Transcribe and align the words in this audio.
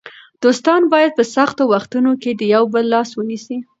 دوستان 0.43 0.81
باید 0.93 1.11
په 1.17 1.23
سختو 1.35 1.63
وختونو 1.73 2.11
کې 2.21 2.31
د 2.33 2.41
یو 2.53 2.63
بل 2.73 2.85
لاس 2.93 3.09
ونیسي. 3.15 3.57